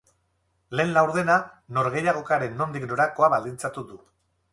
[0.77, 4.01] Lehen laurdenak norgehiagokaren nondik norakoa baldintzatu du.